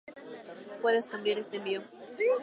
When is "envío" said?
1.57-1.83